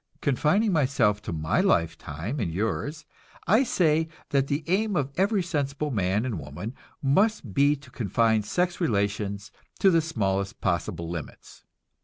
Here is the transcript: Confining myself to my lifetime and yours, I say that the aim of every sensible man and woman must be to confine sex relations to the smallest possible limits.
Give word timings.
Confining 0.19 0.71
myself 0.71 1.21
to 1.21 1.31
my 1.31 1.61
lifetime 1.61 2.39
and 2.39 2.51
yours, 2.51 3.05
I 3.45 3.61
say 3.63 4.07
that 4.29 4.47
the 4.47 4.63
aim 4.65 4.95
of 4.95 5.11
every 5.15 5.43
sensible 5.43 5.91
man 5.91 6.25
and 6.25 6.39
woman 6.39 6.73
must 7.03 7.53
be 7.53 7.75
to 7.75 7.91
confine 7.91 8.41
sex 8.41 8.81
relations 8.81 9.51
to 9.77 9.91
the 9.91 10.01
smallest 10.01 10.59
possible 10.59 11.07
limits. 11.07 11.65